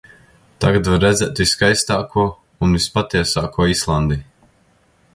Tagad 0.63 0.89
var 0.91 1.03
redzēt 1.03 1.41
visskaistāko 1.43 2.25
un 2.67 2.75
vispatiesāko 2.79 3.71
Islandi. 3.77 4.23